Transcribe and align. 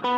Halo 0.00 0.08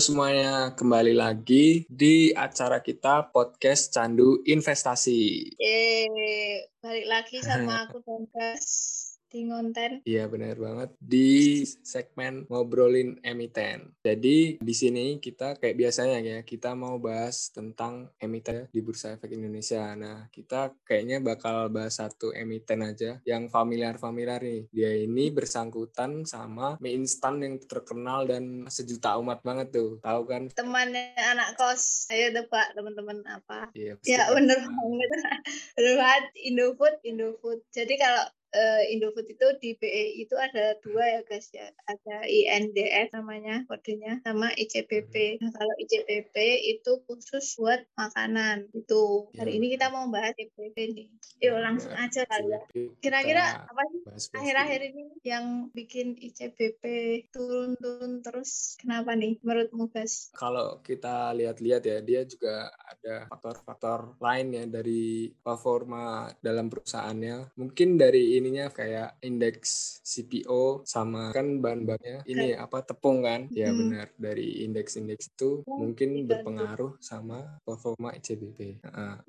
semuanya, 0.00 0.72
kembali 0.72 1.12
lagi 1.12 1.84
di 1.92 2.32
acara 2.32 2.80
kita 2.80 3.28
podcast 3.28 3.92
Candu 3.92 4.40
Investasi. 4.48 5.52
Yeay, 5.60 6.64
balik 6.80 7.06
lagi 7.12 7.44
sama 7.44 7.76
aku 7.84 8.00
Tonkas 8.00 9.11
di 9.32 9.48
konten. 9.48 10.04
Iya 10.04 10.28
benar 10.28 10.60
banget 10.60 10.92
di 11.00 11.64
segmen 11.64 12.44
ngobrolin 12.52 13.16
emiten. 13.24 13.96
Jadi 14.04 14.60
di 14.60 14.74
sini 14.76 15.16
kita 15.16 15.56
kayak 15.56 15.80
biasanya 15.80 16.18
ya 16.20 16.38
kita 16.44 16.76
mau 16.76 17.00
bahas 17.00 17.48
tentang 17.48 18.12
emiten 18.20 18.68
di 18.68 18.84
Bursa 18.84 19.16
Efek 19.16 19.32
Indonesia. 19.32 19.96
Nah 19.96 20.28
kita 20.28 20.76
kayaknya 20.84 21.24
bakal 21.24 21.72
bahas 21.72 21.96
satu 21.96 22.36
emiten 22.36 22.84
aja 22.84 23.24
yang 23.24 23.48
familiar-familiar 23.48 24.44
nih. 24.44 24.68
Dia 24.68 24.92
ini 25.00 25.32
bersangkutan 25.32 26.28
sama 26.28 26.76
mie 26.84 26.92
instan 27.00 27.40
yang 27.40 27.56
terkenal 27.64 28.28
dan 28.28 28.68
sejuta 28.68 29.16
umat 29.16 29.40
banget 29.40 29.72
tuh. 29.72 29.96
Tahu 30.04 30.22
kan? 30.28 30.52
Temannya 30.52 31.16
anak 31.16 31.56
kos. 31.56 32.12
Ayo 32.12 32.36
tebak 32.36 32.76
teman-teman 32.76 33.24
apa? 33.24 33.72
Iya. 33.72 33.96
Ya 34.04 34.28
bener 34.28 34.60
banget. 34.60 35.10
bener 35.80 35.94
banget. 35.96 36.24
Indofood, 36.44 36.94
Indofood. 37.00 37.64
Jadi 37.72 37.96
kalau 37.96 38.28
uh, 38.52 38.82
Indofood 38.92 39.28
itu 39.28 39.46
di 39.58 39.70
BE 39.76 40.22
itu 40.22 40.36
ada 40.36 40.76
dua 40.84 41.04
ya 41.18 41.20
guys 41.24 41.48
ya. 41.52 41.68
Ada 41.88 42.28
INDF 42.28 43.12
namanya 43.16 43.64
kodenya 43.66 44.20
sama 44.22 44.52
ICBP 44.54 45.40
nah 45.40 45.50
kalau 45.56 45.74
ICBP 45.80 46.36
itu 46.78 46.92
khusus 47.08 47.56
buat 47.58 47.82
makanan 47.96 48.68
itu 48.76 49.32
hari 49.36 49.52
ya. 49.52 49.58
ini 49.58 49.66
kita 49.76 49.88
mau 49.88 50.08
bahas 50.12 50.36
ICBP 50.36 50.76
nih. 50.94 51.06
Yuk 51.42 51.58
langsung 51.58 51.92
ya, 51.92 52.06
aja 52.06 52.22
kali 52.28 52.48
ya. 52.52 52.60
Kira-kira 53.00 53.44
apa 53.66 53.82
sih 53.90 54.02
akhir-akhir 54.36 54.80
ini 54.92 55.04
yang 55.24 55.72
bikin 55.72 56.16
ICBP 56.16 56.84
turun-turun 57.32 58.22
terus? 58.22 58.76
Kenapa 58.78 59.16
nih 59.16 59.40
menurutmu 59.40 59.90
guys? 59.90 60.30
Kalau 60.36 60.80
kita 60.84 61.32
lihat-lihat 61.36 61.82
ya 61.84 61.98
dia 62.04 62.22
juga 62.28 62.70
ada 62.70 63.26
faktor-faktor 63.28 64.20
lain 64.20 64.46
ya 64.54 64.64
dari 64.68 65.32
performa 65.42 66.30
dalam 66.38 66.68
perusahaannya. 66.68 67.56
Mungkin 67.58 67.96
dari 67.96 68.38
ininya 68.42 68.66
kayak 68.74 69.22
indeks 69.22 70.02
CPO 70.02 70.82
sama 70.82 71.30
kan 71.30 71.62
bahan-bahannya 71.62 72.26
ini 72.26 72.58
apa 72.58 72.82
tepung 72.82 73.22
kan 73.22 73.46
ya 73.54 73.70
hmm. 73.70 73.78
benar 73.78 74.06
dari 74.18 74.66
indeks-indeks 74.66 75.30
itu 75.38 75.62
oh, 75.62 75.78
mungkin 75.78 76.26
berpengaruh 76.26 76.98
sama 76.98 77.62
performa 77.62 78.10
ICBP. 78.18 78.82
Uh. 78.82 79.22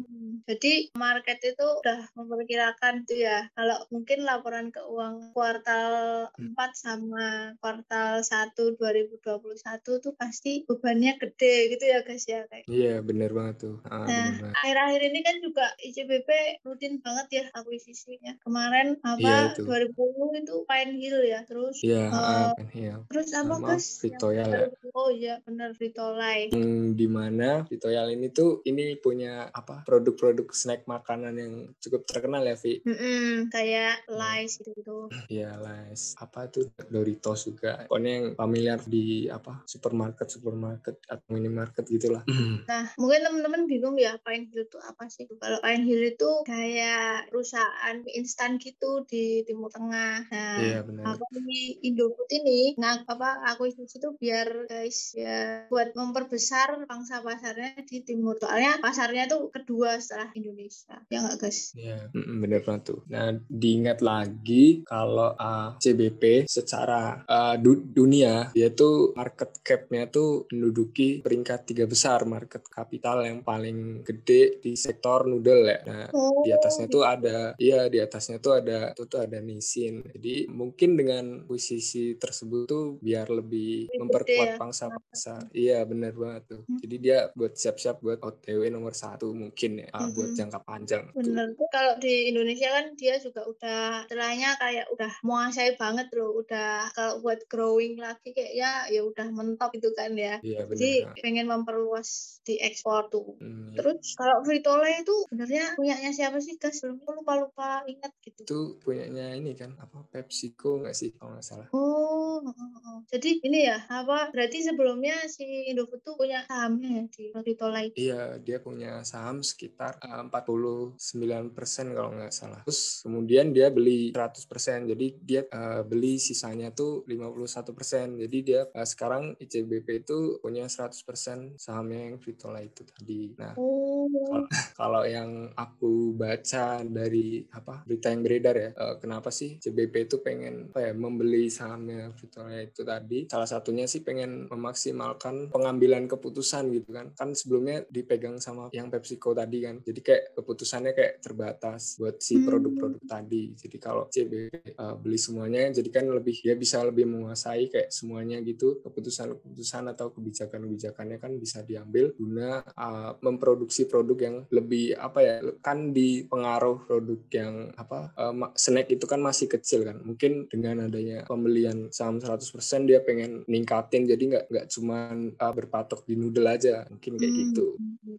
Jadi 0.50 0.90
market 0.98 1.40
itu 1.46 1.68
udah 1.86 2.10
memperkirakan 2.18 3.06
tuh 3.06 3.22
ya 3.22 3.48
kalau 3.54 3.78
mungkin 3.94 4.26
laporan 4.26 4.74
keuangan 4.74 5.30
kuartal 5.38 5.94
hmm. 6.34 6.58
4 6.58 6.74
sama 6.74 7.28
kuartal 7.62 8.26
1 8.26 8.58
2021 8.58 10.04
tuh 10.04 10.14
pasti 10.18 10.66
bebannya 10.66 11.22
gede 11.22 11.78
gitu 11.78 11.86
ya 11.86 12.02
guys 12.02 12.26
ya 12.26 12.50
kayak. 12.50 12.66
Iya 12.66 13.06
benar 13.06 13.30
banget 13.32 13.56
tuh. 13.70 13.78
Uh, 13.86 14.10
nah 14.10 14.52
akhir-akhir 14.64 15.02
ini 15.14 15.20
kan 15.22 15.36
juga 15.44 15.66
ICBP 15.80 16.30
rutin 16.66 16.98
banget 17.04 17.28
ya 17.30 17.44
akuisisinya. 17.54 18.42
Kemarin 18.42 18.98
apa 19.04 19.20
ya, 19.20 19.40
2010 19.60 20.42
itu 20.44 20.56
Pine 20.64 20.94
Hill 20.96 21.20
ya 21.28 21.40
terus 21.44 21.76
ya, 21.84 22.08
uh, 22.08 22.52
Pine 22.56 22.72
Hill. 22.72 23.00
terus 23.12 23.30
apa 23.36 23.56
guys 23.60 24.00
Vitoyal 24.00 24.48
ya 24.48 24.68
oh 24.96 25.10
iya 25.12 25.36
benar 25.44 25.76
Vitolai 25.76 26.50
hmm, 26.56 26.96
di 26.96 27.08
mana 27.12 27.68
Vitoyal 27.68 28.16
ini 28.16 28.32
tuh 28.32 28.64
ini 28.64 28.96
punya 28.98 29.52
apa 29.52 29.84
produk-produk 29.84 30.48
snack 30.56 30.88
makanan 30.88 31.36
yang 31.36 31.54
cukup 31.84 32.08
terkenal 32.08 32.44
ya 32.48 32.56
Vi? 32.56 32.80
Mm 32.88 32.96
-mm, 32.96 33.30
kayak 33.52 34.08
Lays 34.08 34.58
gitu 34.60 34.72
gitu 34.74 34.98
iya 35.28 35.56
Lays 35.60 36.16
apa 36.20 36.48
tuh 36.48 36.70
Doritos 36.90 37.50
juga. 37.50 37.86
Pokoknya 37.90 38.12
yang 38.12 38.28
familiar 38.38 38.80
di 38.86 39.28
apa 39.28 39.64
supermarket 39.66 40.28
supermarket 40.30 41.02
atau 41.10 41.28
minimarket 41.34 41.86
gitulah. 41.90 42.24
Nah 42.70 42.86
mungkin 43.02 43.26
teman-teman 43.26 43.66
bingung 43.66 43.98
ya 43.98 44.18
Pine 44.22 44.50
Hill 44.50 44.70
itu 44.70 44.78
apa 44.82 45.10
sih? 45.10 45.26
Kalau 45.26 45.60
Pine 45.62 45.84
Hill 45.86 46.04
itu 46.14 46.30
kayak 46.46 47.34
perusahaan 47.34 47.98
instan 48.14 48.62
gitu 48.62 48.93
di 49.02 49.42
Timur 49.48 49.74
Tengah. 49.74 50.30
Nah, 50.30 50.58
iya, 50.62 50.80
benar. 50.86 51.18
apa 51.18 51.26
di 51.34 51.82
Indofood 51.90 52.30
ini, 52.30 52.78
nah 52.78 53.02
apa 53.02 53.42
aku 53.50 53.74
itu 53.74 53.90
situ 53.90 54.14
biar 54.20 54.70
guys 54.70 55.18
ya 55.18 55.66
buat 55.68 55.98
memperbesar 55.98 56.86
pangsa 56.86 57.26
pasarnya 57.26 57.82
di 57.82 58.06
Timur. 58.06 58.38
Soalnya 58.38 58.78
pasarnya 58.78 59.26
tuh 59.26 59.50
kedua 59.50 59.98
setelah 59.98 60.30
Indonesia. 60.38 61.02
Ya 61.10 61.24
nggak 61.24 61.38
guys? 61.42 61.74
Iya, 61.74 62.12
benar 62.14 62.62
banget 62.62 62.84
tuh. 62.94 63.00
Nah, 63.10 63.34
diingat 63.50 64.04
lagi 64.04 64.84
kalau 64.86 65.34
uh, 65.34 65.80
CBP 65.80 66.46
secara 66.46 67.24
uh, 67.26 67.56
du 67.58 67.80
dunia 67.80 68.52
dia 68.52 68.70
tuh 68.76 69.16
market 69.16 69.64
cap-nya 69.64 70.12
tuh 70.12 70.46
menduduki 70.52 71.24
peringkat 71.24 71.64
tiga 71.70 71.86
besar 71.88 72.28
market 72.28 72.68
kapital 72.68 73.24
yang 73.24 73.42
paling 73.42 74.04
gede 74.04 74.60
di 74.60 74.76
sektor 74.76 75.24
noodle 75.24 75.64
ya. 75.64 75.80
Nah, 75.88 76.04
oh. 76.12 76.44
di 76.44 76.52
atasnya 76.52 76.92
tuh 76.92 77.04
ada 77.08 77.56
iya 77.56 77.88
di 77.88 78.04
atasnya 78.04 78.44
tuh 78.44 78.60
ada 78.60 78.83
itu 78.92 79.04
tuh 79.08 79.20
ada 79.24 79.40
Nisin. 79.40 80.04
Jadi 80.04 80.52
mungkin 80.52 81.00
dengan 81.00 81.26
posisi 81.48 82.20
tersebut 82.20 82.68
tuh 82.68 82.86
biar 83.00 83.32
lebih 83.32 83.88
Ribet 83.88 84.00
memperkuat 84.04 84.50
ya. 84.52 84.58
pangsa 84.60 84.86
pasar. 84.92 85.42
Iya 85.56 85.80
benar 85.88 86.14
banget 86.18 86.44
tuh. 86.52 86.62
Hmm. 86.68 86.80
Jadi 86.84 86.96
dia 87.00 87.32
buat 87.38 87.54
siap-siap 87.56 88.04
buat 88.04 88.20
OTW 88.20 88.68
nomor 88.74 88.94
satu 88.98 89.32
mungkin 89.32 89.86
ya 89.86 89.90
hmm. 89.94 90.12
buat 90.16 90.30
jangka 90.36 90.60
panjang. 90.66 91.04
Benar 91.14 91.56
tuh. 91.56 91.68
Kalau 91.72 91.94
di 92.00 92.34
Indonesia 92.34 92.70
kan 92.74 92.86
dia 92.98 93.16
juga 93.22 93.46
udah 93.46 94.06
istilahnya 94.08 94.50
kayak 94.60 94.86
udah 94.92 95.12
menguasai 95.24 95.76
banget 95.80 96.08
loh. 96.18 96.44
Udah 96.44 96.90
kalau 96.92 97.22
buat 97.22 97.40
growing 97.48 98.00
lagi 98.00 98.34
kayak 98.34 98.54
ya 98.54 98.72
ya 98.90 99.02
udah 99.06 99.28
mentok 99.32 99.76
gitu 99.78 99.94
kan 99.94 100.14
ya. 100.18 100.42
Iya, 100.42 100.66
benar. 100.66 100.80
Jadi 100.80 100.94
pengen 101.22 101.48
memperluas 101.48 102.40
di 102.44 102.60
ekspor 102.60 103.08
tuh. 103.12 103.38
Hmm. 103.40 103.76
Terus 103.76 104.16
kalau 104.18 104.42
Frito-Lay 104.44 105.04
itu 105.04 105.16
sebenarnya 105.30 105.76
punyanya 105.78 106.12
siapa 106.12 106.40
sih 106.40 106.56
guys? 106.58 106.80
Belum 106.84 107.00
lupa 107.04 107.34
lupa 107.40 107.70
ingat 107.88 108.12
gitu. 108.24 108.42
Itu 108.44 108.60
punyanya 108.80 109.36
ini 109.40 109.52
kan 109.60 109.72
apa 109.84 109.98
PepsiCo 110.12 110.82
nggak 110.82 110.96
sih 110.96 111.10
kalau 111.18 111.36
nggak 111.36 111.46
salah? 111.46 111.68
Oh, 111.76 112.23
oh, 112.42 112.54
oh, 112.54 112.98
jadi 113.12 113.38
ini 113.44 113.60
ya 113.70 113.78
apa 113.90 114.34
berarti 114.34 114.66
sebelumnya 114.66 115.28
si 115.30 115.70
Indofood 115.70 116.02
tuh 116.02 116.16
punya 116.18 116.46
sahamnya 116.50 117.04
ya 117.04 117.04
di 117.14 117.54
itu 117.54 117.66
iya 118.00 118.38
dia 118.40 118.58
punya 118.64 119.06
saham 119.06 119.46
sekitar 119.46 120.00
eh, 120.02 120.22
empat 120.24 120.44
puluh 120.48 120.96
sembilan 120.98 121.54
persen 121.54 121.92
kalau 121.92 122.16
nggak 122.16 122.34
salah. 122.34 122.62
Terus 122.66 123.04
kemudian 123.06 123.52
dia 123.52 123.70
beli 123.70 124.12
100% 124.16 124.90
jadi 124.90 125.08
dia 125.20 125.42
uh, 125.48 125.82
beli 125.86 126.18
sisanya 126.18 126.72
tuh 126.72 127.06
51% 127.06 128.24
jadi 128.26 128.38
dia 128.44 128.62
uh, 128.72 128.88
sekarang 128.88 129.36
ICBP 129.38 130.08
itu 130.08 130.40
punya 130.40 130.66
100% 130.68 131.60
sahamnya 131.60 132.12
yang 132.12 132.16
Ritola 132.20 132.60
itu 132.64 132.82
tadi. 132.88 133.36
Nah 133.38 133.54
oh. 133.60 134.08
kalau 134.80 135.04
yang 135.04 135.52
aku 135.54 136.16
baca 136.16 136.82
dari 136.84 137.46
apa 137.52 137.84
berita 137.86 138.10
yang 138.10 138.22
beredar 138.24 138.56
ya 138.56 138.70
uh, 138.74 138.96
kenapa 138.98 139.30
sih 139.30 139.60
CBP 139.60 140.10
itu 140.10 140.18
pengen 140.24 140.72
apa 140.74 140.90
ya 140.90 140.94
membeli 140.96 141.48
sahamnya 141.52 142.14
Victoria 142.24 142.64
itu 142.64 142.88
tadi. 142.88 143.28
Salah 143.28 143.50
satunya 143.50 143.84
sih 143.84 144.00
pengen 144.00 144.48
memaksimalkan 144.48 145.52
pengambilan 145.52 146.08
keputusan 146.08 146.72
gitu 146.72 146.96
kan. 146.96 147.12
Kan 147.12 147.36
sebelumnya 147.36 147.84
dipegang 147.92 148.40
sama 148.40 148.72
yang 148.72 148.88
PepsiCo 148.88 149.36
tadi 149.36 149.60
kan. 149.60 149.84
Jadi 149.84 150.00
kayak 150.00 150.24
keputusannya 150.40 150.96
kayak 150.96 151.20
terbatas 151.20 152.00
buat 152.00 152.24
si 152.24 152.40
hmm. 152.40 152.46
produk-produk 152.48 153.04
tadi. 153.04 153.44
Jadi 153.60 153.78
kalau 153.84 154.08
CBP 154.08 154.80
uh, 154.80 154.96
beli 154.96 155.20
semuanya 155.20 155.68
jadi 155.76 155.90
kan 155.92 156.08
lebih 156.08 156.40
dia 156.40 156.56
bisa 156.56 156.80
lebih 156.88 157.04
menguasai 157.12 157.68
kayak 157.68 157.92
semuanya 157.92 158.40
gitu. 158.40 158.80
Keputusan-keputusan 158.80 159.92
atau 159.92 160.16
kebijakan-kebijakannya 160.16 161.20
kan 161.20 161.36
bisa 161.36 161.60
diambil 161.68 162.16
guna 162.16 162.64
uh, 162.80 163.20
memproduksi 163.20 163.86
produk 163.92 164.16
yang 164.16 164.36
lebih 164.48 164.96
apa 164.96 165.20
ya 165.20 165.36
kan 165.60 165.92
di 165.92 166.24
pengaruh 166.24 166.88
produk 166.88 167.20
yang 167.34 167.74
apa 167.76 168.16
uh, 168.16 168.34
snack 168.56 168.88
itu 168.94 169.04
kan 169.04 169.20
masih 169.20 169.52
kecil 169.52 169.84
kan. 169.84 170.00
Mungkin 170.00 170.48
dengan 170.48 170.88
adanya 170.88 171.26
pembelian 171.28 171.90
saham 172.20 172.38
100% 172.38 172.90
dia 172.90 173.00
pengen 173.02 173.42
ningkatin 173.48 174.06
jadi 174.06 174.24
nggak 174.24 174.46
nggak 174.52 174.68
cuma 174.70 175.14
uh, 175.16 175.54
berpatok 175.54 176.04
di 176.04 176.14
noodle 176.18 176.46
aja 176.50 176.86
mungkin 176.90 177.18
kayak 177.18 177.32
hmm, 177.32 177.42
gitu. 177.50 177.68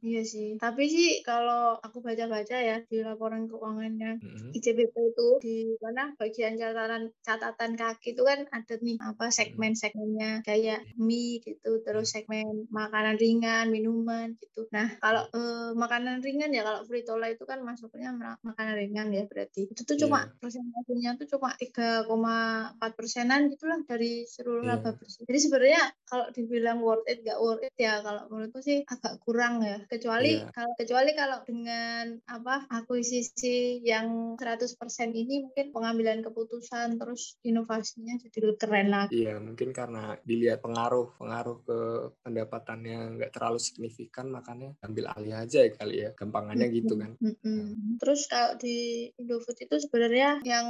iya 0.03 0.23
sih. 0.25 0.57
Tapi 0.57 0.85
sih 0.89 1.09
kalau 1.23 1.77
aku 1.79 2.01
baca-baca 2.01 2.57
ya 2.57 2.81
di 2.83 3.03
laporan 3.05 3.47
keuangannya 3.47 4.19
Mm-mm. 4.19 4.51
ICBP 4.57 4.95
itu 4.95 5.29
di 5.43 5.57
mana 5.79 6.15
bagian 6.17 6.57
catatan 6.57 7.13
catatan 7.21 7.73
kaki 7.77 8.17
itu 8.17 8.23
kan 8.25 8.47
ada 8.51 8.75
nih 8.81 8.97
apa 9.03 9.29
segmen-segmennya 9.29 10.43
kayak 10.43 10.83
mie 10.97 11.43
gitu 11.43 11.83
terus 11.85 12.15
segmen 12.15 12.67
makanan 12.71 13.19
ringan 13.19 13.69
minuman 13.71 14.35
gitu. 14.41 14.67
Nah 14.73 14.95
kalau 14.99 15.27
eh, 15.31 15.71
makanan 15.75 16.23
ringan 16.25 16.51
ya 16.55 16.63
kalau 16.65 16.87
fritola 16.87 17.29
itu 17.29 17.45
kan 17.45 17.61
masuknya 17.61 18.15
ma- 18.15 18.41
makanan 18.41 18.75
ringan 18.79 19.09
ya 19.11 19.27
berarti. 19.29 19.69
Itu 19.69 19.83
tuh 19.85 19.97
cuma 20.01 20.25
Iya. 20.25 20.33
persentasenya 20.41 21.11
tuh 21.19 21.27
cuma 21.37 21.51
3,4 21.59 22.93
persenan 22.95 23.51
gitulah 23.53 23.81
dari 23.89 24.25
seluruh 24.25 24.65
Iya. 24.65 24.71
laba 24.81 24.91
bersih 24.97 25.25
jadi 25.27 25.39
sebenarnya 25.41 25.83
kalau 26.05 26.27
dibilang 26.31 26.79
worth 26.81 27.07
it 27.09 27.21
gak 27.25 27.41
worth 27.41 27.65
it 27.65 27.75
ya 27.77 28.01
kalau 28.01 28.29
menurutku 28.29 28.61
sih 28.61 28.85
agak 28.85 29.21
kurang 29.25 29.61
ya 29.65 29.81
kecuali 29.89 30.41
Iya. 30.41 30.53
kalau 30.53 30.73
kecuali 30.77 31.11
kalau 31.13 31.39
dengan 31.43 32.05
apa 32.29 32.69
akuisisi 32.69 33.81
yang 33.83 34.37
100% 34.39 34.77
ini 35.13 35.49
mungkin 35.49 35.75
pengambilan 35.75 36.23
keputusan 36.23 36.97
terus 36.97 37.37
inovasinya 37.43 38.17
jadi 38.21 38.39
lebih 38.53 38.61
keren 38.61 38.89
lagi 38.93 39.13
Iya, 39.15 39.41
mungkin 39.41 39.71
karena 39.71 40.15
dilihat 40.23 40.61
pengaruh 40.61 41.17
pengaruh 41.17 41.57
ke 41.65 41.79
pendapatannya 42.23 43.17
nggak 43.19 43.33
terlalu 43.33 43.59
signifikan, 43.59 44.31
makanya 44.31 44.75
ambil 44.83 45.11
alih 45.15 45.35
aja 45.35 45.65
ya 45.65 45.71
kali 45.73 45.97
ya. 46.05 46.11
Gampangannya 46.13 46.69
gitu 46.71 46.95
kan. 46.99 47.17
Mm-mm. 47.23 47.99
Terus 47.99 48.27
kalau 48.27 48.59
di 48.59 49.09
Indofood 49.17 49.59
itu 49.59 49.77
sebenarnya 49.81 50.43
yang 50.45 50.67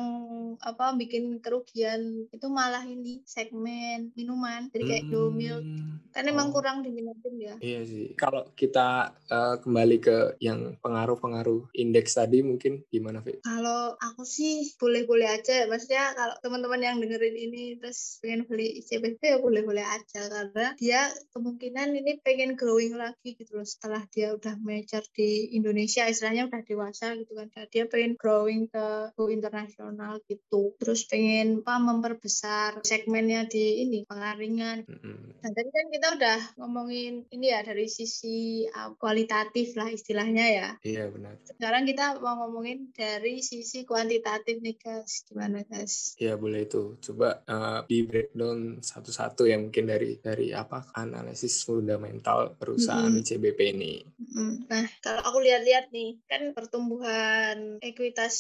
apa 0.61 0.95
bikin 0.95 1.41
kerugian 1.41 2.29
itu 2.31 2.47
malah 2.49 2.85
ini 2.85 3.04
segmen 3.25 4.13
minuman 4.15 4.69
jadi 4.73 4.85
kayak 4.85 5.05
Domil 5.11 5.65
Hmm, 5.65 6.03
kan 6.13 6.29
emang 6.29 6.53
oh. 6.53 6.61
kurang 6.61 6.85
diminatin 6.85 7.35
ya. 7.41 7.55
Iya 7.59 7.81
sih. 7.89 8.07
Kalau 8.15 8.53
kita 8.55 9.17
eh, 9.27 9.57
kembali 9.65 9.97
ke 9.99 10.17
yang 10.39 10.77
pengaruh-pengaruh 10.85 11.73
indeks 11.75 12.21
tadi 12.21 12.45
mungkin 12.45 12.85
gimana, 12.93 13.25
Vi? 13.25 13.41
Kalau 13.43 13.97
aku 13.99 14.23
sih 14.23 14.75
boleh-boleh 14.77 15.27
aja, 15.27 15.67
maksudnya 15.67 16.13
kalau 16.15 16.37
teman-teman 16.45 16.81
yang 16.85 16.97
dengerin 17.01 17.35
ini 17.35 17.81
terus 17.81 18.21
pengen 18.21 18.47
beli 18.47 18.79
ICBP 18.85 19.21
ya 19.25 19.39
boleh-boleh 19.41 19.83
aja 19.83 20.21
karena 20.29 20.67
dia 20.77 21.11
kemungkinan 21.35 21.97
ini 21.97 22.21
pengen 22.23 22.55
growing 22.55 22.95
lagi 22.95 23.35
gitu 23.35 23.59
loh 23.59 23.67
setelah 23.67 24.05
dia 24.13 24.37
udah 24.37 24.55
mature 24.61 25.07
di 25.17 25.57
Indonesia, 25.57 26.07
istilahnya 26.07 26.47
udah 26.47 26.63
dewasa 26.63 27.17
gitu 27.19 27.35
kan, 27.35 27.49
Dan 27.51 27.67
dia 27.73 27.85
pengen 27.89 28.15
growing 28.21 28.71
ke 28.71 29.11
internasional 29.33 30.23
gitu, 30.29 30.77
terus 30.79 31.09
pengen 31.09 31.65
apa 31.65 31.81
memperbesar 31.81 32.85
segmennya 32.95 33.51
di 33.51 33.83
ini 33.83 34.07
pengaringan 34.07 34.87
Mm-mm. 34.87 35.35
Nah, 35.45 35.53
tadi 35.53 35.69
kan 35.69 35.87
kita 35.93 36.09
udah 36.17 36.39
ngomongin 36.57 37.29
ini 37.29 37.53
ya 37.53 37.61
dari 37.61 37.85
sisi 37.85 38.65
uh, 38.65 38.97
kualitatif 38.97 39.77
lah 39.77 39.93
istilahnya 39.93 40.47
ya. 40.49 40.69
Iya 40.81 41.13
benar. 41.13 41.37
Sekarang 41.45 41.85
kita 41.85 42.17
mau 42.25 42.41
ngomongin 42.41 42.97
dari 42.97 43.45
sisi 43.45 43.85
kuantitatif 43.85 44.65
nih 44.65 44.81
guys. 44.81 45.29
Gimana 45.29 45.61
guys? 45.69 46.17
Iya 46.17 46.41
boleh 46.41 46.65
itu. 46.65 46.97
Coba 46.97 47.45
eh, 47.45 47.81
di 47.85 48.09
breakdown 48.09 48.81
satu-satu 48.81 49.45
ya 49.45 49.61
mungkin 49.61 49.85
dari 49.85 50.17
dari 50.17 50.57
apa 50.57 50.89
analisis 50.97 51.61
fundamental 51.61 52.57
perusahaan 52.57 53.13
Mm-mm. 53.13 53.21
ICBP 53.21 53.61
ini. 53.77 54.01
Mm, 54.17 54.65
Nah, 54.65 54.89
kalau 55.05 55.21
aku 55.29 55.45
lihat-lihat 55.45 55.93
nih, 55.93 56.25
kan 56.25 56.57
pertumbuhan 56.57 57.77
ekuitas 57.85 58.35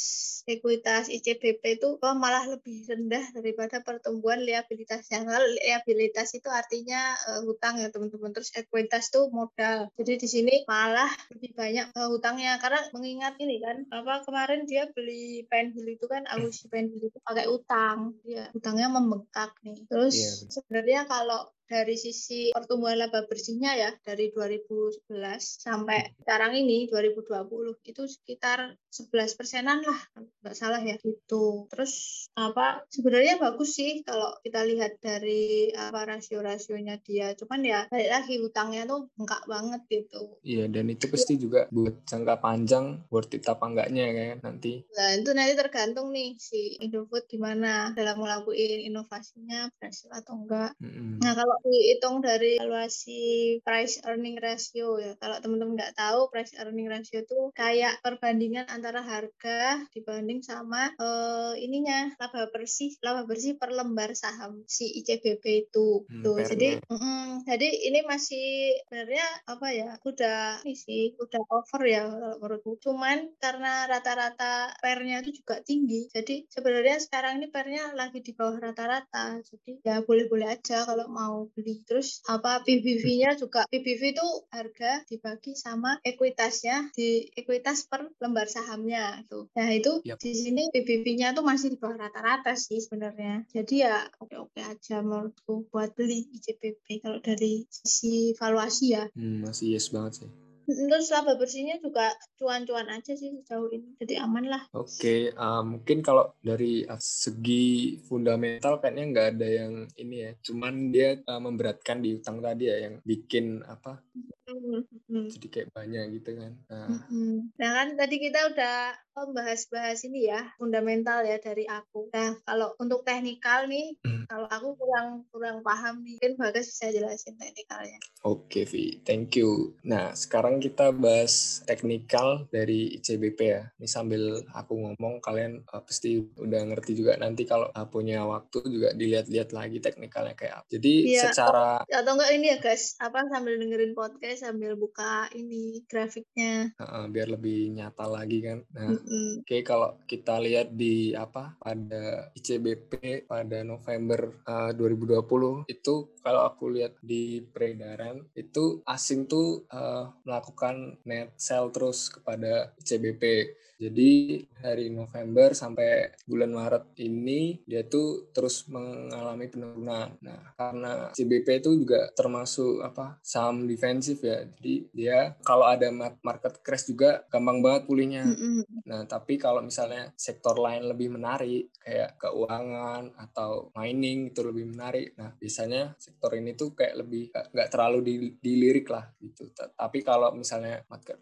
ekuitas 0.44 1.08
ICBP 1.08 1.80
itu 1.80 1.96
oh, 2.00 2.14
malah 2.16 2.44
lebih 2.48 2.84
rendah 2.84 3.32
daripada 3.32 3.80
pertumbuhan 3.80 4.44
liabilitasnya. 4.44 5.25
Kalau 5.25 5.49
liabilitas 5.58 6.29
itu 6.37 6.49
artinya 6.52 7.17
eh, 7.17 7.41
hutang 7.49 7.81
ya 7.81 7.88
teman-teman. 7.88 8.31
Terus 8.37 8.52
ekuitas 8.52 9.08
itu 9.08 9.32
modal. 9.32 9.88
Jadi 9.96 10.12
di 10.20 10.29
sini 10.29 10.55
malah 10.69 11.08
lebih 11.32 11.56
banyak 11.56 11.87
eh, 11.96 12.08
hutangnya 12.12 12.61
karena 12.61 12.81
mengingat 12.93 13.35
ini 13.41 13.58
kan 13.64 13.88
apa 13.88 14.23
kemarin 14.29 14.69
dia 14.69 14.87
beli 14.93 15.49
penhil 15.49 15.88
itu 15.88 16.05
kan 16.05 16.29
Agusi 16.29 16.69
penhil 16.69 17.00
itu 17.00 17.19
pakai 17.25 17.49
utang. 17.49 18.14
Dia 18.23 18.52
utangnya 18.52 18.93
membengkak 18.93 19.56
nih. 19.64 19.88
Terus 19.88 20.14
Iya, 20.14 20.31
betul. 20.31 20.52
sebenarnya 20.52 21.00
kalau 21.08 21.41
dari 21.74 21.98
sisi 21.98 22.54
pertumbuhan 22.54 23.02
laba 23.02 23.26
bersihnya 23.26 23.74
ya 23.74 23.90
dari 24.06 24.30
2011 24.30 25.10
sampai 25.42 26.14
sekarang 26.22 26.54
ini 26.54 26.86
2020 26.86 27.90
itu 27.90 28.02
sekitar 28.06 28.78
11 28.94 29.34
persenan 29.34 29.82
lah 29.82 30.00
nggak 30.46 30.54
salah 30.54 30.78
ya 30.78 30.94
gitu 31.02 31.66
terus 31.66 32.26
apa 32.38 32.86
sebenarnya 32.86 33.42
bagus 33.42 33.74
sih 33.74 34.06
kalau 34.06 34.38
kita 34.46 34.62
lihat 34.62 35.02
dari 35.02 35.74
apa 35.74 36.14
rasio-rasionya 36.14 37.02
dia 37.02 37.34
cuman 37.34 37.60
ya 37.66 37.80
balik 37.90 38.10
lagi 38.14 38.34
hutangnya 38.38 38.86
tuh 38.86 39.10
bengkak 39.18 39.42
banget 39.50 39.82
gitu 39.90 40.38
Iya 40.46 40.70
dan 40.70 40.86
itu 40.92 41.10
pasti 41.10 41.34
juga 41.34 41.66
buat 41.72 42.06
jangka 42.06 42.38
panjang 42.38 43.08
worth 43.08 43.32
it 43.32 43.48
apa 43.48 43.64
enggaknya 43.64 44.04
kan 44.12 44.36
nanti. 44.44 44.84
Nah, 44.92 45.16
itu 45.16 45.30
nanti 45.32 45.52
tergantung 45.56 46.12
nih 46.12 46.36
si 46.36 46.76
Indofood 46.84 47.24
gimana 47.26 47.96
dalam 47.96 48.20
ngelakuin 48.20 48.84
inovasinya 48.84 49.72
berhasil 49.80 50.12
atau 50.12 50.44
enggak. 50.44 50.76
Mm-mm. 50.78 51.24
Nah, 51.24 51.32
kalau 51.32 51.56
dihitung 51.64 52.20
dari 52.20 52.61
evaluasi 52.61 53.22
price 53.64 54.05
earning 54.05 54.37
ratio 54.38 55.00
ya. 55.00 55.16
Kalau 55.16 55.40
teman-teman 55.40 55.75
nggak 55.81 55.96
tahu, 55.96 56.28
price 56.28 56.52
earning 56.61 56.87
ratio 56.93 57.25
itu 57.25 57.38
kayak 57.56 57.99
perbandingan 58.05 58.69
antara 58.69 59.00
harga 59.00 59.82
dibanding 59.96 60.44
sama 60.44 60.93
eh, 61.00 61.52
ininya 61.64 62.12
laba 62.20 62.52
bersih, 62.52 62.93
laba 63.00 63.25
bersih 63.25 63.56
per 63.56 63.72
lembar 63.72 64.12
saham 64.12 64.62
si 64.69 64.93
ICBP 65.00 65.44
itu. 65.69 66.05
Hmm, 66.08 66.22
Tuh, 66.25 66.38
jadi 66.44 66.78
mm, 66.84 67.49
jadi 67.49 67.69
ini 67.88 68.00
masih 68.05 68.76
sebenarnya 68.87 69.26
apa 69.49 69.67
ya? 69.72 69.90
Udah 70.05 70.60
ini 70.64 70.75
sih, 70.76 71.02
udah 71.17 71.43
over 71.49 71.82
ya 71.88 72.02
kalau 72.12 72.37
menurutku. 72.40 72.76
Cuman 72.84 73.32
karena 73.40 73.88
rata-rata 73.88 74.75
pernya 74.84 75.25
itu 75.25 75.40
juga 75.40 75.60
tinggi, 75.64 76.06
jadi 76.12 76.44
sebenarnya 76.52 76.96
sekarang 77.00 77.40
ini 77.40 77.49
pernya 77.49 77.93
lagi 77.96 78.20
di 78.20 78.32
bawah 78.37 78.60
rata-rata. 78.60 79.40
Jadi 79.40 79.81
ya 79.87 80.05
boleh-boleh 80.05 80.49
aja 80.50 80.84
kalau 80.88 81.06
mau 81.08 81.44
beli. 81.52 81.85
Terus 81.85 82.25
apa 82.31 82.62
PBV-nya 82.64 83.37
juga 83.37 83.69
PBV 83.69 84.02
itu 84.17 84.29
harga 84.49 85.02
dibagi 85.08 85.52
sama 85.58 85.99
ekuitasnya 86.00 86.94
di 86.96 87.29
ekuitas 87.35 87.85
per 87.91 88.08
lembar 88.23 88.49
sahamnya 88.49 89.25
tuh. 89.29 89.50
Nah 89.52 89.69
itu 89.73 90.00
Yap. 90.06 90.20
di 90.23 90.32
sini 90.32 90.70
PBV-nya 90.73 91.37
tuh 91.37 91.44
masih 91.44 91.75
di 91.75 91.79
bawah 91.81 92.08
rata-rata 92.08 92.55
sih 92.55 92.81
sebenarnya. 92.81 93.44
Jadi 93.50 93.85
ya 93.85 94.05
oke-oke 94.20 94.61
aja 94.61 95.02
menurutku 95.05 95.69
buat 95.69 95.93
beli 95.99 96.29
ICBP 96.31 97.05
kalau 97.05 97.19
dari 97.20 97.67
sisi 97.69 98.32
valuasi 98.38 98.87
ya. 98.94 99.05
Hmm, 99.12 99.44
masih 99.44 99.75
yes 99.76 99.91
banget 99.91 100.25
sih. 100.25 100.44
Terus 100.64 101.12
laba 101.12 101.37
bersihnya 101.37 101.81
juga 101.81 102.12
cuan-cuan 102.40 102.88
aja 102.88 103.12
sih 103.12 103.31
sejauh 103.40 103.69
ini. 103.70 103.96
Jadi 104.00 104.14
aman 104.20 104.49
lah. 104.49 104.62
Oke, 104.72 105.32
uh, 105.32 105.62
mungkin 105.62 106.00
kalau 106.00 106.32
dari 106.40 106.84
segi 106.99 108.00
fundamental 108.05 108.81
kayaknya 108.81 109.05
nggak 109.12 109.28
ada 109.37 109.49
yang 109.49 109.72
ini 110.00 110.16
ya. 110.28 110.31
Cuman 110.40 110.90
dia 110.90 111.20
uh, 111.25 111.40
memberatkan 111.40 112.00
di 112.00 112.16
utang 112.16 112.40
tadi 112.40 112.69
ya, 112.69 112.88
yang 112.88 112.94
bikin 113.05 113.61
apa? 113.64 114.00
Hmm, 114.44 114.84
hmm. 115.08 115.26
Jadi 115.32 115.46
kayak 115.49 115.72
banyak 115.72 116.20
gitu 116.20 116.37
kan. 116.37 116.52
Nah, 116.69 116.88
Mm-mm. 116.93 117.49
Nah 117.56 117.70
kan 117.81 117.88
tadi 117.96 118.17
kita 118.20 118.52
udah 118.52 118.76
membahas-bahas 119.14 120.05
ini 120.05 120.28
ya 120.28 120.52
fundamental 120.60 121.25
ya 121.25 121.40
dari 121.40 121.64
aku. 121.64 122.12
Nah 122.12 122.37
kalau 122.44 122.76
untuk 122.76 123.06
teknikal 123.06 123.64
nih, 123.70 123.96
Hmm. 124.05 124.28
kalau 124.28 124.49
aku 124.49 124.69
kurang 124.76 125.08
kurang 125.32 125.58
paham 125.64 126.05
nih, 126.05 126.20
mungkin 126.20 126.37
Bagas 126.37 126.69
bisa 126.69 126.93
jelasin 126.93 127.40
teknikalnya. 127.40 127.96
Oke, 128.25 128.64
Vi. 128.69 129.00
Thank 129.05 129.37
you. 129.37 129.76
Nah, 129.84 130.12
sekarang 130.12 130.53
kita 130.58 130.90
bahas 130.90 131.62
teknikal 131.64 132.46
dari 132.50 132.98
ICBP 132.98 133.38
ya. 133.40 133.62
Ini 133.79 133.88
sambil 133.88 134.43
aku 134.52 134.74
ngomong, 134.79 135.22
kalian 135.22 135.62
uh, 135.70 135.82
pasti 135.82 136.19
udah 136.36 136.60
ngerti 136.74 136.98
juga 136.98 137.17
nanti 137.17 137.44
kalau 137.44 137.70
uh, 137.70 137.86
punya 137.88 138.24
waktu 138.24 138.58
juga 138.67 138.88
dilihat-lihat 138.93 139.50
lagi 139.52 139.79
teknikalnya 139.79 140.34
kayak 140.34 140.55
apa. 140.62 140.69
Jadi 140.70 140.94
Iya. 141.14 141.31
secara 141.31 141.82
Atau 141.86 142.17
enggak 142.17 142.32
ini 142.34 142.46
ya 142.50 142.58
guys, 142.58 142.96
apa 142.98 143.26
sambil 143.31 143.56
dengerin 143.58 143.94
podcast 143.94 144.44
sambil 144.44 144.74
buka 144.74 145.29
ini 145.32 145.84
grafiknya. 145.86 146.70
uh, 146.81 147.06
biar 147.06 147.29
lebih 147.31 147.72
nyata 147.72 148.06
lagi 148.06 148.38
kan. 148.43 148.58
Nah, 148.74 148.90
Mm-mm. 148.94 149.44
Oke, 149.44 149.60
kalau 149.62 149.98
kita 150.06 150.38
lihat 150.40 150.72
di 150.74 151.12
apa 151.14 151.55
pada 151.58 152.29
ICBP 152.34 153.24
pada 153.26 153.62
November 153.62 154.31
eh, 154.44 154.70
2020 154.76 155.69
itu 155.69 155.94
kalau 156.20 156.43
aku 156.48 156.72
lihat 156.72 156.96
di 157.00 157.44
peredaran 157.44 158.24
itu 158.34 158.81
asing 158.84 159.26
tuh 159.26 159.64
eh, 159.69 160.05
melakukan 160.44 161.01
net 161.08 161.32
sell 161.41 161.72
terus 161.72 162.13
kepada 162.13 162.77
ICBP. 162.77 163.56
Jadi 163.74 164.39
dari 164.55 164.86
November 164.89 165.51
sampai 165.53 166.15
bulan 166.24 166.55
Maret 166.55 166.94
ini 167.03 167.58
dia 167.67 167.82
tuh 167.84 168.31
terus 168.31 168.70
mengalami 168.70 169.51
penurunan. 169.51 170.15
Nah, 170.22 170.55
karena 170.55 171.10
ICBP 171.10 171.65
itu 171.65 171.70
juga 171.82 172.08
termasuk 172.15 172.81
apa 172.81 173.19
saham 173.20 173.67
defensif 173.67 174.22
ya. 174.22 174.46
Jadi 174.46 174.89
dia 174.94 175.34
kalau 175.43 175.67
ada 175.67 175.91
market 176.22 176.63
crash 176.63 176.86
juga 176.86 177.27
gampang 177.29 177.60
banget 177.60 177.82
pulihnya. 177.91 178.24
Mm. 178.24 178.63
Nah, 178.86 179.01
tapi 179.10 179.36
kalau 179.36 179.60
misalnya 179.60 180.15
sektor 180.15 180.55
lain 180.55 180.86
lebih 180.86 181.10
menarik 181.10 181.74
kayak 181.82 182.17
keuangan 182.17 183.10
atau 183.19 183.74
mining 183.74 184.31
itu 184.31 184.41
lebih 184.46 184.70
menarik. 184.70 185.19
Nah, 185.19 185.34
biasanya 185.34 185.98
sektor 185.98 186.31
ini 186.39 186.55
tuh 186.55 186.72
kayak 186.79 187.05
lebih 187.05 187.34
nggak 187.34 187.69
terlalu 187.74 188.31
dilirik 188.39 188.86
lah 188.86 189.10
gitu. 189.19 189.51
Tapi 189.53 189.98
kalau 190.06 190.31
misalnya 190.34 190.82
market 190.91 191.19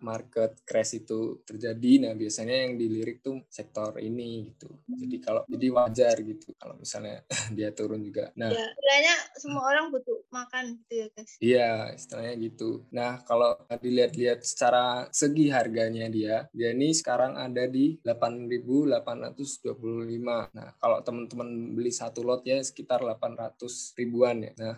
market 0.00 0.52
crash 0.62 1.00
itu 1.00 1.40
terjadi, 1.42 2.08
nah 2.08 2.12
biasanya 2.14 2.68
yang 2.68 2.76
dilirik 2.76 3.24
tuh 3.24 3.42
sektor 3.48 3.96
ini 3.98 4.52
gitu. 4.52 4.68
Jadi 4.86 5.16
kalau 5.18 5.42
jadi 5.48 5.66
wajar 5.72 6.16
gitu 6.20 6.52
kalau 6.60 6.76
misalnya 6.76 7.24
dia 7.56 7.72
turun 7.72 8.04
juga. 8.04 8.30
Nah, 8.36 8.52
ya, 8.52 8.64
istilahnya 8.70 9.14
semua 9.36 9.62
orang 9.66 9.88
butuh 9.90 10.19
makan 10.30 10.78
gitu 10.82 10.94
ya 10.94 11.06
guys. 11.12 11.32
Iya, 11.42 11.70
istilahnya 11.94 12.34
gitu. 12.40 12.86
Nah, 12.94 13.20
kalau 13.26 13.58
dilihat-lihat 13.68 14.46
secara 14.46 15.10
segi 15.10 15.50
harganya 15.50 16.06
dia, 16.08 16.46
dia 16.54 16.70
ini 16.72 16.94
sekarang 16.94 17.36
ada 17.36 17.66
di 17.66 17.98
8.825. 18.02 20.54
Nah, 20.54 20.68
kalau 20.78 20.98
teman-teman 21.02 21.74
beli 21.74 21.92
satu 21.92 22.22
lot 22.22 22.46
ya 22.46 22.62
sekitar 22.62 23.02
800 23.02 23.98
ribuan 23.98 24.46
ya. 24.46 24.52
Nah, 24.58 24.76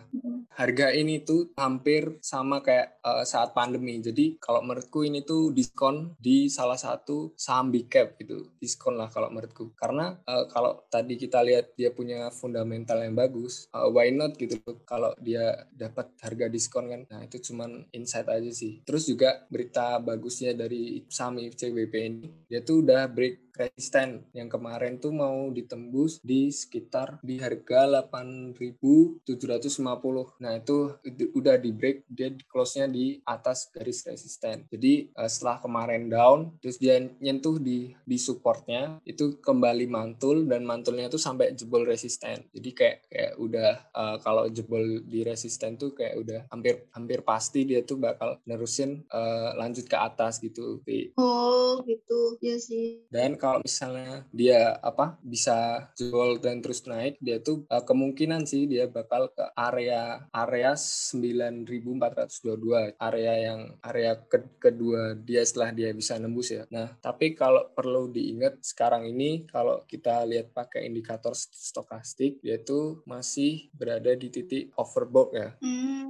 harga 0.53 0.93
ini 0.93 1.21
tuh 1.21 1.53
hampir 1.57 2.17
sama 2.21 2.61
kayak 2.61 3.01
uh, 3.05 3.25
saat 3.25 3.53
pandemi. 3.53 4.01
Jadi 4.01 4.37
kalau 4.41 4.65
menurutku 4.65 5.05
ini 5.05 5.25
tuh 5.25 5.53
diskon 5.53 6.17
di 6.17 6.49
salah 6.49 6.77
satu 6.77 7.33
saham 7.37 7.69
big 7.69 7.89
cap 7.89 8.17
gitu. 8.17 8.53
Diskon 8.57 8.97
lah 8.97 9.09
kalau 9.13 9.29
menurutku. 9.29 9.73
Karena 9.77 10.17
uh, 10.25 10.45
kalau 10.49 10.85
tadi 10.89 11.17
kita 11.17 11.45
lihat 11.45 11.77
dia 11.77 11.93
punya 11.93 12.29
fundamental 12.33 13.01
yang 13.01 13.17
bagus, 13.17 13.69
uh, 13.73 13.89
why 13.89 14.09
not 14.09 14.33
gitu 14.37 14.57
kalau 14.85 15.13
dia 15.21 15.42
dapat 15.73 16.15
harga 16.23 16.47
diskon 16.47 16.87
kan. 16.87 17.01
Nah, 17.11 17.21
itu 17.27 17.37
cuman 17.51 17.83
insight 17.91 18.27
aja 18.31 18.51
sih. 18.53 18.79
Terus 18.87 19.03
juga 19.09 19.43
berita 19.51 19.99
bagusnya 19.99 20.55
dari 20.55 21.03
saham 21.11 21.43
ICBP 21.43 21.93
ini, 21.99 22.27
dia 22.47 22.63
tuh 22.63 22.85
udah 22.85 23.07
break 23.11 23.42
resisten 23.53 24.25
yang 24.33 24.49
kemarin 24.49 24.97
tuh 24.97 25.13
mau 25.13 25.53
ditembus 25.53 26.17
di 26.25 26.49
sekitar 26.49 27.21
di 27.21 27.37
harga 27.37 27.85
8.750. 28.09 30.41
Nah, 30.41 30.53
itu 30.57 30.97
udah 31.33 31.55
di 31.57 31.71
break 31.73 32.05
dia 32.09 32.33
close-nya 32.49 32.89
di 32.89 33.21
atas 33.23 33.69
garis 33.69 34.05
resisten. 34.05 34.65
Jadi 34.69 35.13
uh, 35.17 35.29
setelah 35.29 35.61
kemarin 35.61 36.09
down 36.09 36.53
terus 36.59 36.77
dia 36.77 36.99
nyentuh 37.21 37.57
di 37.57 37.93
di 38.05 38.17
supportnya 38.17 39.01
itu 39.05 39.37
kembali 39.39 39.85
mantul 39.89 40.45
dan 40.45 40.65
mantulnya 40.65 41.09
tuh 41.09 41.21
sampai 41.21 41.53
jebol 41.53 41.85
resisten. 41.85 42.45
Jadi 42.53 42.69
kayak 42.73 42.97
kayak 43.09 43.33
udah 43.37 43.71
uh, 43.93 44.17
kalau 44.21 44.49
jebol 44.49 45.01
di 45.05 45.25
resisten 45.25 45.77
tuh 45.77 45.93
kayak 45.93 46.15
udah 46.19 46.39
hampir 46.49 46.85
hampir 46.93 47.21
pasti 47.21 47.65
dia 47.65 47.85
tuh 47.85 48.01
bakal 48.01 48.37
nerusin 48.45 49.05
uh, 49.09 49.53
lanjut 49.57 49.85
ke 49.85 49.97
atas 49.97 50.41
gitu. 50.41 50.81
Oh, 51.17 51.81
gitu. 51.85 52.37
Ya 52.41 52.57
sih. 52.59 53.05
Dan 53.09 53.37
kalau 53.43 53.59
misalnya 53.59 54.23
dia 54.31 54.79
apa 54.79 55.19
bisa 55.19 55.91
jual 55.99 56.39
dan 56.39 56.63
terus 56.63 56.87
naik 56.87 57.19
dia 57.19 57.43
tuh 57.43 57.67
uh, 57.67 57.83
kemungkinan 57.83 58.47
sih 58.47 58.71
dia 58.71 58.87
bakal 58.87 59.27
ke 59.35 59.43
area 59.59 60.23
area 60.31 60.79
9422 60.79 62.95
area 62.95 63.33
yang 63.51 63.75
area 63.83 64.15
ke 64.15 64.47
kedua 64.63 65.19
dia 65.19 65.43
setelah 65.43 65.75
dia 65.75 65.91
bisa 65.91 66.15
nembus 66.15 66.55
ya 66.55 66.63
nah 66.71 66.95
tapi 67.03 67.35
kalau 67.35 67.67
perlu 67.75 68.07
diingat 68.07 68.63
sekarang 68.63 69.11
ini 69.11 69.43
kalau 69.51 69.83
kita 69.91 70.23
lihat 70.23 70.55
pakai 70.55 70.87
indikator 70.87 71.35
stokastik 71.35 72.39
dia 72.39 72.63
tuh 72.63 73.03
masih 73.03 73.67
berada 73.75 74.15
di 74.15 74.31
titik 74.31 74.71
overbought 74.79 75.35
ya 75.35 75.51
hmm 75.59 76.03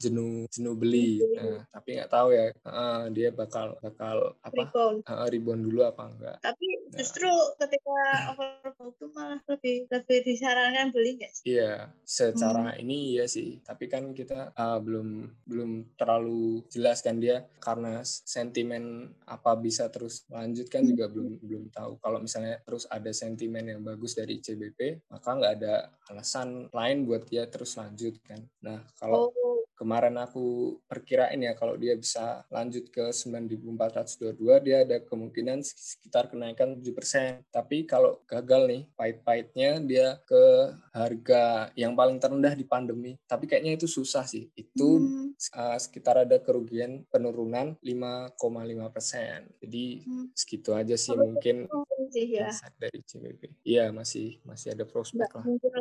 jenuh 0.00 0.48
jenuh 0.48 0.74
beli. 0.74 1.20
Nah, 1.36 1.64
tapi 1.68 2.00
nggak 2.00 2.10
tahu 2.10 2.28
ya 2.32 2.46
uh, 2.64 3.12
dia 3.12 3.28
bakal 3.30 3.76
bakal 3.84 4.34
apa 4.40 4.62
rebound. 4.64 4.98
Uh, 5.04 5.26
rebound 5.28 5.62
dulu 5.68 5.80
apa 5.84 6.02
enggak. 6.08 6.36
Tapi 6.40 6.57
nah. 6.66 6.98
justru 6.98 7.30
ketika 7.60 7.98
overbought 8.34 8.94
itu 8.98 9.06
malah 9.14 9.40
lebih 9.46 9.76
lebih 9.86 10.18
disarankan 10.26 10.90
beli 10.90 11.22
nggak 11.22 11.32
sih? 11.32 11.44
Iya, 11.54 11.92
secara 12.02 12.74
hmm. 12.74 12.82
ini 12.82 12.96
iya 13.14 13.24
sih. 13.30 13.62
Tapi 13.62 13.86
kan 13.86 14.10
kita 14.10 14.52
uh, 14.56 14.78
belum 14.82 15.30
belum 15.46 15.70
terlalu 15.94 16.66
jelas 16.72 17.04
kan 17.04 17.22
dia 17.22 17.46
karena 17.62 18.02
sentimen 18.04 19.14
apa 19.28 19.54
bisa 19.54 19.86
terus 19.92 20.26
lanjut 20.32 20.66
kan 20.66 20.82
juga 20.82 21.06
belum 21.06 21.38
belum 21.42 21.64
tahu. 21.70 22.02
Kalau 22.02 22.18
misalnya 22.18 22.58
terus 22.66 22.84
ada 22.90 23.10
sentimen 23.14 23.64
yang 23.70 23.80
bagus 23.86 24.18
dari 24.18 24.42
CBP, 24.42 25.10
maka 25.12 25.28
nggak 25.38 25.54
ada 25.62 25.74
alasan 26.10 26.66
lain 26.72 27.06
buat 27.06 27.28
dia 27.28 27.46
terus 27.46 27.76
lanjut 27.78 28.18
kan. 28.24 28.40
Nah, 28.64 28.82
kalau 28.98 29.30
oh 29.30 29.37
kemarin 29.78 30.18
aku 30.18 30.76
perkirain 30.90 31.38
ya 31.38 31.54
kalau 31.54 31.78
dia 31.78 31.94
bisa 31.94 32.42
lanjut 32.50 32.90
ke 32.90 33.14
9422 33.14 34.34
dia 34.66 34.82
ada 34.82 34.98
kemungkinan 34.98 35.62
sekitar 35.62 36.26
kenaikan 36.26 36.82
7%. 36.82 37.46
Tapi 37.54 37.86
kalau 37.86 38.18
gagal 38.26 38.66
nih 38.66 38.82
pahit-pahitnya 38.98 39.78
dia 39.86 40.18
ke 40.26 40.74
harga 40.90 41.70
yang 41.78 41.94
paling 41.94 42.18
terendah 42.18 42.58
di 42.58 42.66
pandemi. 42.66 43.14
Tapi 43.30 43.46
kayaknya 43.46 43.78
itu 43.78 43.86
susah 43.86 44.26
sih. 44.26 44.50
Itu 44.58 44.98
hmm. 44.98 45.38
uh, 45.54 45.78
sekitar 45.78 46.26
ada 46.26 46.42
kerugian 46.42 47.06
penurunan 47.06 47.78
5,5%. 47.78 49.62
Jadi 49.62 50.02
hmm. 50.02 50.34
segitu 50.34 50.74
aja 50.74 50.98
sih 50.98 51.14
mungkin 51.14 51.70
sih 52.10 52.26
ya. 52.28 52.50
dari 52.80 52.98
CBP. 53.04 53.42
Iya, 53.64 53.90
masih 53.92 54.40
masih 54.44 54.74
ada 54.74 54.84
prospek 54.84 55.28
lah. 55.28 55.44
Mungkin 55.44 55.72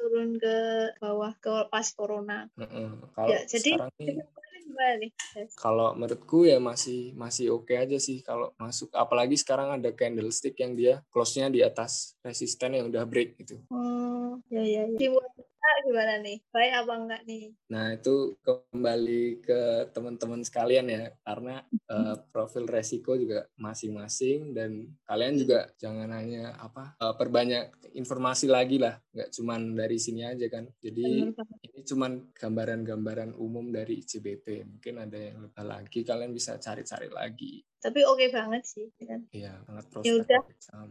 turun 0.00 0.30
ke 0.36 0.56
bawah 1.00 1.32
ke 1.40 1.68
pas 1.72 1.86
corona. 1.94 2.48
Mm 2.58 2.68
-hmm. 2.68 2.88
Kalau 3.14 3.28
ya, 3.30 3.40
jadi 3.48 3.70
nih? 4.74 5.10
Kalau 5.56 5.94
menurutku 5.94 6.44
ya 6.46 6.58
masih 6.58 7.14
masih 7.14 7.54
oke 7.54 7.70
okay 7.70 7.86
aja 7.86 7.98
sih 7.98 8.20
kalau 8.20 8.52
masuk. 8.58 8.90
Apalagi 8.92 9.38
sekarang 9.38 9.78
ada 9.78 9.90
candlestick 9.94 10.58
yang 10.58 10.74
dia 10.74 11.00
close-nya 11.14 11.48
di 11.48 11.62
atas 11.62 12.18
resisten 12.26 12.74
yang 12.74 12.90
udah 12.90 13.04
break 13.06 13.38
gitu. 13.40 13.62
Oh, 13.70 14.38
ya 14.50 14.62
ya. 14.62 14.84
ya 14.90 15.10
gimana 15.84 16.14
nih? 16.20 16.38
Baik 16.48 16.72
apa 16.80 16.92
enggak 16.96 17.22
nih? 17.28 17.44
Nah, 17.70 17.86
itu 17.94 18.14
kembali 18.40 19.22
ke 19.44 19.60
teman-teman 19.92 20.40
sekalian 20.40 20.86
ya, 20.88 21.12
karena 21.20 21.60
uh, 21.92 22.16
profil 22.32 22.64
resiko 22.64 23.14
juga 23.14 23.46
masing-masing 23.60 24.56
dan 24.56 24.88
kalian 25.04 25.34
juga 25.36 25.68
jangan 25.76 26.08
hanya 26.16 26.56
apa 26.56 26.96
uh, 26.98 27.14
perbanyak 27.14 27.92
informasi 27.92 28.48
lagi 28.48 28.80
lah, 28.80 28.96
nggak 29.12 29.30
cuman 29.36 29.76
dari 29.76 29.98
sini 30.00 30.24
aja 30.24 30.46
kan. 30.48 30.64
Jadi 30.80 31.30
ini 31.60 31.80
cuman 31.84 32.32
gambaran-gambaran 32.32 33.36
umum 33.36 33.68
dari 33.70 34.00
CBP. 34.02 34.64
Mungkin 34.64 34.94
ada 35.04 35.18
yang 35.20 35.38
lebih 35.44 35.64
lagi, 35.64 36.00
kalian 36.02 36.32
bisa 36.32 36.56
cari-cari 36.56 37.12
lagi 37.12 37.60
tapi 37.84 38.00
oke 38.08 38.16
okay 38.16 38.28
banget 38.32 38.62
sih 38.64 38.88
ya 38.96 39.04
kan? 39.12 39.20
Iya 39.28 39.52
sangat 39.68 39.84
ya 40.00 40.12
udah. 40.16 40.40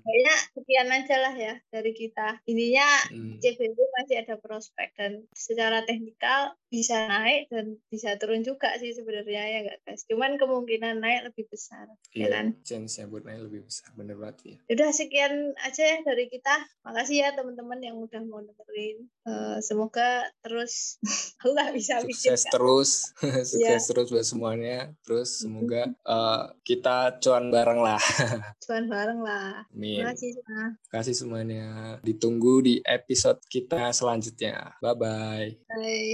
kayaknya 0.05 0.35
sekian 0.53 0.89
aja 0.93 1.15
lah 1.17 1.33
ya 1.33 1.53
dari 1.73 1.91
kita. 1.97 2.37
Intinya 2.45 2.87
hmm. 3.09 3.41
CBB 3.41 3.77
masih 3.97 4.15
ada 4.21 4.35
prospek 4.37 4.93
dan 4.93 5.25
secara 5.33 5.81
teknikal 5.89 6.53
bisa 6.69 7.09
naik 7.09 7.49
dan 7.49 7.81
bisa 7.89 8.17
turun 8.21 8.45
juga 8.45 8.73
sih 8.81 8.93
sebenarnya 8.97 9.45
ya 9.45 9.59
enggak 9.61 9.79
guys 9.85 10.09
cuman 10.09 10.41
kemungkinan 10.41 11.05
naik 11.05 11.29
lebih 11.29 11.45
besar 11.53 11.85
ya 11.85 11.97
iya, 12.17 12.25
ya 12.25 12.27
kan? 12.33 12.45
chance 12.65 12.97
nya 12.97 13.05
buat 13.05 13.29
naik 13.29 13.45
lebih 13.45 13.61
besar 13.69 13.93
bener 13.93 14.17
banget 14.17 14.37
ya 14.41 14.57
udah 14.73 14.89
sekian 14.89 15.53
aja 15.63 15.83
ya 15.83 15.97
dari 16.03 16.27
kita. 16.27 16.55
Makasih 16.83 17.17
ya 17.23 17.29
teman-teman 17.31 17.79
yang 17.79 17.95
udah 17.95 18.21
mau 18.27 18.43
dengerin. 18.43 19.07
Uh, 19.23 19.57
semoga 19.63 20.27
terus 20.43 20.99
aku 21.39 21.55
nggak 21.55 21.71
bisa 21.71 22.03
sukses 22.03 22.43
bikin, 22.43 22.51
terus. 22.51 22.91
Sukses 23.53 23.83
ya. 23.83 23.87
terus 23.87 24.07
buat 24.11 24.25
semuanya. 24.27 24.91
Terus 25.07 25.39
semoga 25.39 25.87
uh, 26.03 26.51
kita 26.67 26.82
kita 26.83 27.15
cuan 27.23 27.47
bareng 27.47 27.79
lah. 27.79 27.95
Cuan 28.67 28.91
bareng 28.91 29.23
lah. 29.23 29.63
Terima 29.71 30.11
kasih 30.11 30.35
semua. 30.35 30.63
kasih 30.91 31.15
semuanya. 31.15 31.67
Ditunggu 32.03 32.59
di 32.59 32.83
episode 32.83 33.39
kita 33.47 33.87
selanjutnya. 33.95 34.75
Bye-bye. 34.83 35.47
Bye. 35.71 36.11